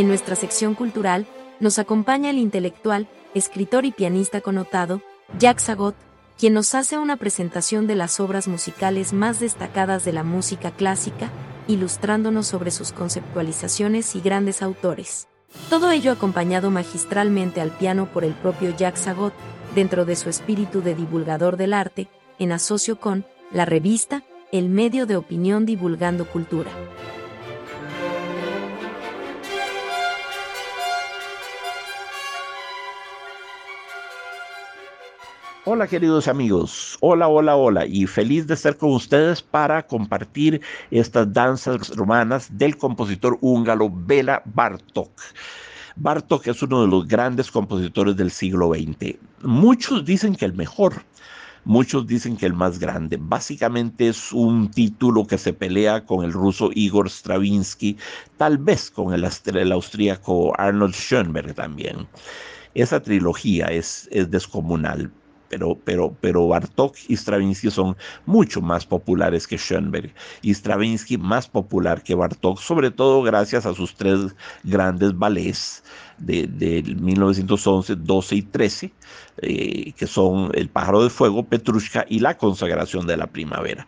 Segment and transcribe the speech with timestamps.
[0.00, 1.26] En nuestra sección cultural,
[1.60, 5.02] nos acompaña el intelectual, escritor y pianista connotado,
[5.38, 5.94] Jacques Sagot,
[6.38, 11.28] quien nos hace una presentación de las obras musicales más destacadas de la música clásica,
[11.68, 15.28] ilustrándonos sobre sus conceptualizaciones y grandes autores.
[15.68, 19.34] Todo ello acompañado magistralmente al piano por el propio Jacques Sagot,
[19.74, 22.08] dentro de su espíritu de divulgador del arte,
[22.38, 26.70] en asocio con la revista, el medio de opinión divulgando cultura.
[35.72, 40.60] Hola queridos amigos, hola, hola, hola, y feliz de estar con ustedes para compartir
[40.90, 45.12] estas danzas romanas del compositor húngaro Bela Bartok.
[45.94, 49.14] Bartok es uno de los grandes compositores del siglo XX.
[49.42, 51.04] Muchos dicen que el mejor,
[51.64, 53.16] muchos dicen que el más grande.
[53.20, 57.96] Básicamente es un título que se pelea con el ruso Igor Stravinsky,
[58.38, 59.24] tal vez con el,
[59.54, 62.08] el austríaco Arnold Schoenberg también.
[62.74, 65.12] Esa trilogía es, es descomunal
[65.50, 70.14] pero, pero, pero Bartok y Stravinsky son mucho más populares que Schoenberg.
[70.40, 75.82] Y Stravinsky más popular que Bartok, sobre todo gracias a sus tres grandes ballets
[76.18, 78.92] de, de 1911, 12 y 13,
[79.42, 83.86] eh, que son El pájaro de fuego, Petrushka y La consagración de la primavera.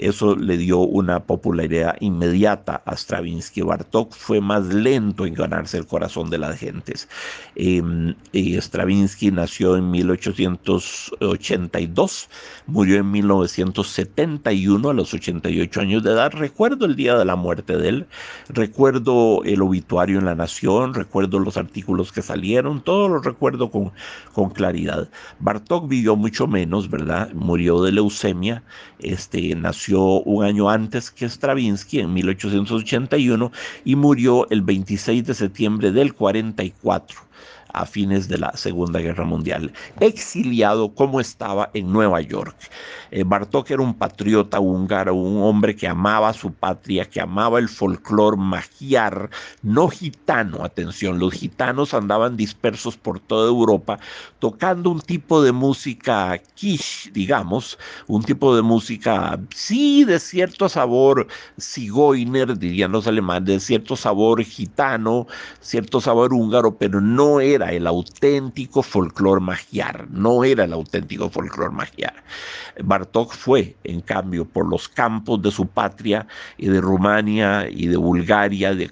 [0.00, 3.60] Eso le dio una popularidad inmediata a Stravinsky.
[3.60, 7.06] Bartok fue más lento en ganarse el corazón de las gentes.
[7.54, 12.30] Em, Stravinsky nació en 1882,
[12.66, 16.32] murió en 1971 a los 88 años de edad.
[16.32, 18.06] Recuerdo el día de la muerte de él,
[18.48, 23.92] recuerdo el obituario en La Nación, recuerdo los artículos que salieron, todo lo recuerdo con,
[24.32, 25.08] con claridad.
[25.38, 27.32] Bartok vivió mucho menos, ¿verdad?
[27.32, 28.62] Murió de leucemia,
[28.98, 33.52] este, nació un año antes que Stravinsky, en 1881,
[33.86, 37.29] y murió el 26 de septiembre del 44
[37.72, 42.56] a fines de la Segunda Guerra Mundial, exiliado como estaba en Nueva York.
[43.10, 47.68] Eh, Bartók era un patriota húngaro, un hombre que amaba su patria, que amaba el
[47.68, 49.30] folclore magiar,
[49.62, 53.98] no gitano, atención, los gitanos andaban dispersos por toda Europa
[54.38, 61.26] tocando un tipo de música quiche, digamos, un tipo de música, sí, de cierto sabor
[61.58, 65.26] sigoiner, dirían los alemanes, de cierto sabor gitano,
[65.60, 71.72] cierto sabor húngaro, pero no era el auténtico folclore magiar, no era el auténtico folclore
[71.72, 72.14] magiar.
[72.82, 76.26] Bartók fue, en cambio, por los campos de su patria
[76.56, 78.90] y de Rumania y de Bulgaria de,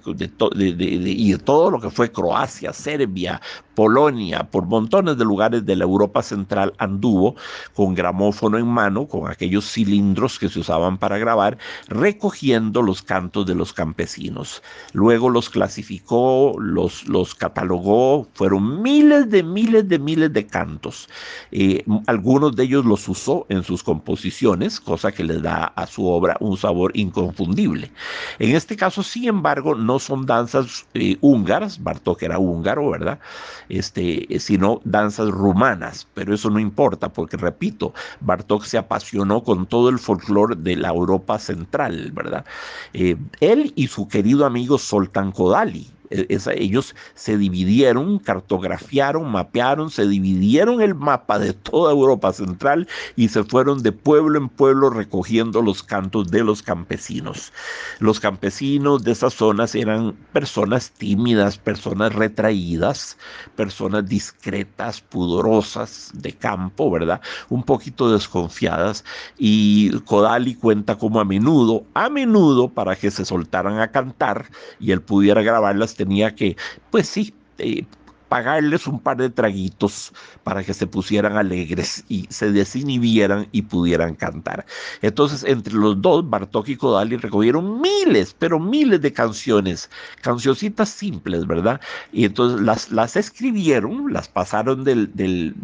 [0.56, 3.40] y de todo lo que fue Croacia, Serbia,
[3.78, 7.36] Polonia, por montones de lugares de la Europa Central anduvo
[7.74, 13.46] con gramófono en mano, con aquellos cilindros que se usaban para grabar, recogiendo los cantos
[13.46, 14.64] de los campesinos.
[14.94, 21.08] Luego los clasificó, los, los catalogó, fueron miles de miles de miles de cantos.
[21.52, 26.04] Eh, algunos de ellos los usó en sus composiciones, cosa que le da a su
[26.04, 27.92] obra un sabor inconfundible.
[28.40, 33.20] En este caso, sin embargo, no son danzas eh, húngaras, Bartók era húngaro, ¿verdad?
[33.68, 39.88] Este, sino danzas rumanas, pero eso no importa porque, repito, Bartók se apasionó con todo
[39.88, 42.44] el folclore de la Europa central, ¿verdad?
[42.92, 50.06] Eh, él y su querido amigo Soltán Kodali, e, ellos se dividieron, cartografiaron, mapearon, se
[50.06, 55.62] dividieron el mapa de toda Europa Central y se fueron de pueblo en pueblo recogiendo
[55.62, 57.52] los cantos de los campesinos.
[57.98, 63.16] Los campesinos de esas zonas eran personas tímidas, personas retraídas,
[63.56, 67.20] personas discretas, pudorosas de campo, ¿verdad?
[67.48, 69.04] Un poquito desconfiadas
[69.38, 74.92] y Kodali cuenta como a menudo, a menudo para que se soltaran a cantar y
[74.92, 76.56] él pudiera grabarlas tenía que,
[76.90, 77.88] pues sí, eh,
[78.28, 80.12] pagarles un par de traguitos
[80.44, 84.66] para que se pusieran alegres y se desinhibieran y pudieran cantar.
[85.02, 89.90] Entonces, entre los dos, Bartok y Kodali recogieron miles, pero miles de canciones,
[90.22, 91.80] cancioncitas simples, ¿verdad?
[92.12, 95.54] Y entonces las, las escribieron, las pasaron del, del,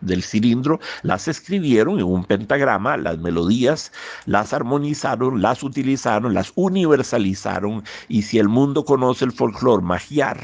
[0.00, 3.92] del cilindro, las escribieron en un pentagrama, las melodías,
[4.26, 10.40] las armonizaron, las utilizaron, las universalizaron, y si el mundo conoce el folclore magiar,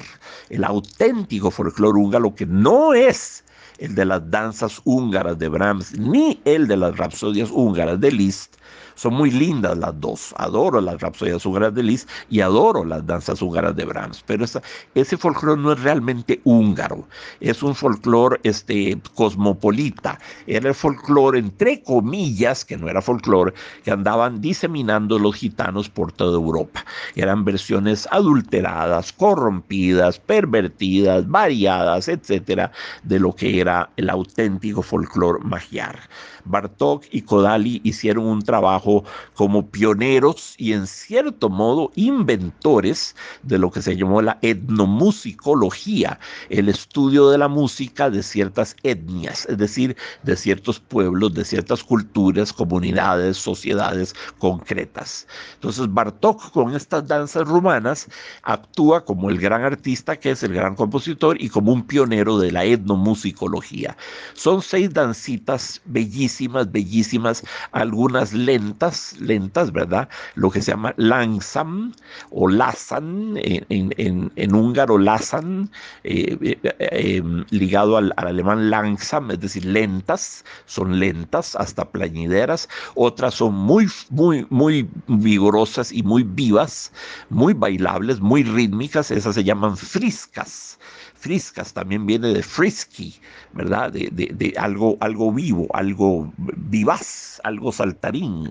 [0.51, 3.45] el auténtico folclore húngaro que no es
[3.79, 8.57] el de las danzas húngaras de Brahms, ni el de las rapsodias húngaras de Liszt,
[8.99, 10.35] Son muy lindas las dos.
[10.39, 14.25] Adoro las rapsodias húngaras de Liszt y adoro las danzas húngaras de Brahms.
[14.27, 17.07] Pero ese folclore no es realmente húngaro.
[17.39, 20.19] Es un folclore este, cosmopolita.
[20.49, 23.55] Era el folclore, entre comillas, que no era folclore,
[23.85, 26.85] que andaban diseminando los gitanos por toda Europa.
[27.15, 32.73] Eran versiones adulteradas, corrompidas, pervertidas, variadas, etcétera,
[33.05, 36.01] de lo que era el auténtico folclore magiar.
[36.45, 38.88] Bartok y Kodali hicieron un trabajo
[39.35, 46.19] como pioneros y en cierto modo inventores de lo que se llamó la etnomusicología,
[46.51, 51.83] el estudio de la música de ciertas etnias, es decir, de ciertos pueblos, de ciertas
[51.83, 55.27] culturas, comunidades, sociedades concretas.
[55.55, 58.09] Entonces Bartok con estas danzas rumanas
[58.43, 62.53] actúa como el gran artista que es el gran compositor y como un pionero de
[62.53, 63.97] la etnomusicología.
[64.35, 67.43] Son seis dancitas bellísimas bellísimas,
[67.73, 68.78] algunas lentas,
[69.21, 70.09] lentas, ¿verdad?
[70.35, 71.93] Lo que se llama langsam
[72.31, 75.71] o lasan, en, húngaro lasan,
[76.05, 83.35] eh, eh, eh, ligado al, alemán langsam, es decir, lentas, son lentas, hasta plañideras, otras
[83.35, 86.93] son muy, muy, muy vigorosas y muy vivas,
[87.31, 90.79] muy bailables, muy rítmicas, esas se llaman friscas
[91.19, 93.15] friscas también viene de frisky,
[93.53, 93.93] ¿verdad?
[93.93, 98.51] De, algo, algo vivo, algo vivaz, algo saltarín.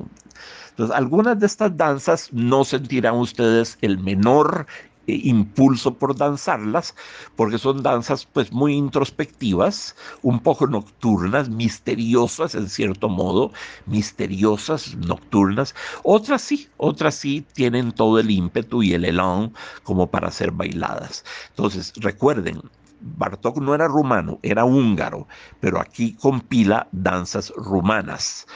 [0.72, 4.68] Entonces, algunas de estas danzas no sentirán ustedes el menor
[5.08, 6.96] impulso por danzarlas,
[7.36, 13.52] porque son danzas pues muy introspectivas, un poco nocturnas, misteriosas en cierto modo,
[13.86, 15.74] misteriosas, nocturnas.
[16.04, 21.24] Otras sí, otras sí tienen todo el ímpetu y el elán como para ser bailadas.
[21.50, 22.62] Entonces, recuerden,
[23.00, 25.28] Bartok no era rumano, era húngaro,
[25.60, 28.48] pero aquí compila danzas rumanas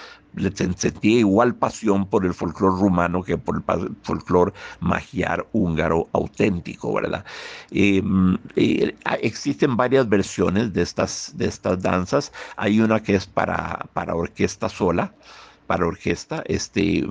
[0.53, 7.25] sentía igual pasión por el folclore rumano que por el folclore magiar húngaro auténtico, ¿verdad?
[7.71, 12.31] Em, eh, existen varias versiones de estas, de estas danzas.
[12.55, 15.13] Hay una que es para, para orquesta sola,
[15.71, 17.05] para orquesta, este,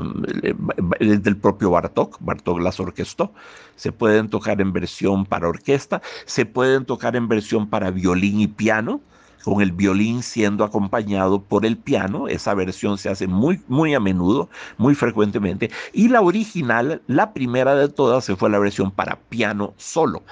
[0.98, 3.32] es del propio Bartok, Bartok las orquestó,
[3.74, 8.48] se pueden tocar en versión para orquesta, se pueden tocar en versión para violín y
[8.48, 9.00] piano,
[9.42, 12.28] con el violín siendo acompañado por el piano.
[12.28, 14.48] Esa versión se hace muy, muy a menudo,
[14.78, 15.70] muy frecuentemente.
[15.92, 20.22] Y la original, la primera de todas, se fue la versión para piano solo.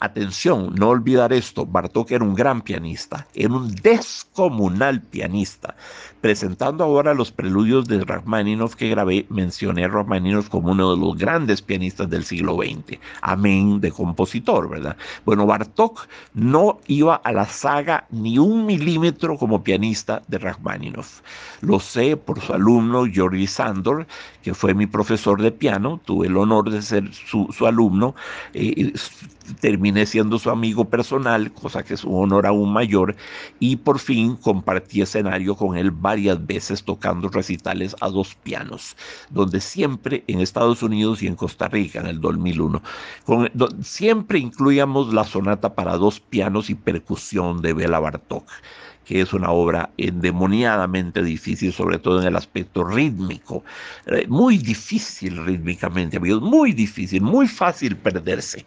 [0.00, 5.76] Atención, no olvidar esto, Bartók era un gran pianista, era un descomunal pianista.
[6.20, 11.18] Presentando ahora los preludios de Rachmaninoff que grabé, mencioné a Rachmaninoff como uno de los
[11.18, 12.98] grandes pianistas del siglo XX.
[13.20, 14.96] Amén de compositor, ¿verdad?
[15.26, 21.20] Bueno, Bartók no iba a la saga ni un milímetro como pianista de Rachmaninoff.
[21.60, 24.06] Lo sé por su alumno Georgi Sandor,
[24.42, 28.14] que fue mi profesor de piano, tuve el honor de ser su, alumno,
[28.52, 28.92] eh,
[29.60, 33.16] terminé siendo su amigo personal, cosa que es un honor aún mayor,
[33.58, 38.96] y por fin compartí escenario con él varias veces tocando recitales a dos pianos,
[39.30, 42.82] donde siempre en Estados Unidos y en Costa Rica en el 2001,
[43.82, 48.48] siempre incluíamos la sonata para dos pianos y percusión de Bela Bartok
[49.04, 53.62] que es una obra endemoniadamente difícil, sobre todo en el aspecto rítmico.
[54.06, 58.64] Eh, muy difícil rítmicamente, amigos, muy difícil, muy fácil perderse,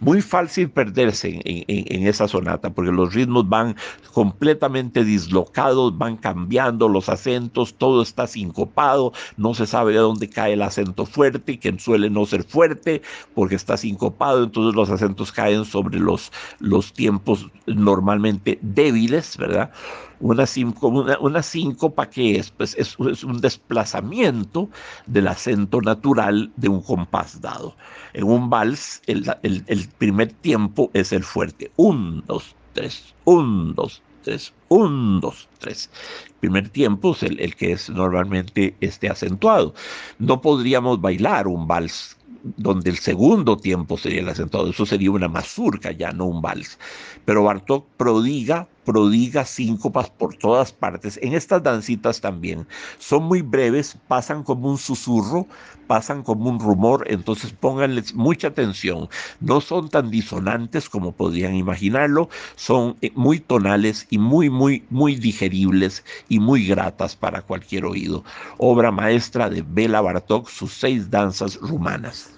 [0.00, 3.76] muy fácil perderse en, esa sonata, porque los ritmos van
[4.12, 10.52] completamente dislocados, van cambiando los acentos, todo está sincopado, no se sabe de dónde cae
[10.52, 13.02] el acento fuerte, que suele no ser fuerte,
[13.34, 19.70] porque está sincopado, entonces los acentos caen sobre los, los tiempos normalmente débiles, ¿verdad?
[20.20, 20.44] Una,
[20.82, 24.68] una, una síncopa que es, pues, es, un desplazamiento
[25.06, 27.76] del acento natural de un compás dado.
[28.14, 31.70] En un vals, el, primer tiempo es el fuerte.
[31.76, 35.88] Un, dos, tres, un, dos, tres, un, dos, tres.
[36.26, 39.72] El primer tiempo es el, el, que es normalmente este acentuado.
[40.18, 42.18] No podríamos bailar un vals
[42.56, 44.70] donde el segundo tiempo sería el acentuado.
[44.70, 46.78] Eso sería una mazurca, ya no un vals.
[47.24, 51.20] Pero Bartok prodiga prodiga síncopas por todas partes.
[51.22, 52.66] En estas dancitas también
[52.98, 55.46] son muy breves, pasan como un susurro,
[55.86, 59.10] pasan como un rumor, entonces pónganles mucha atención.
[59.40, 65.16] No son tan disonantes como podrían imaginarlo, son eh, muy tonales y muy, muy, muy
[65.16, 68.24] digeribles y muy gratas para cualquier oído.
[68.56, 72.37] Obra maestra de Bela Bartok, sus seis danzas rumanas.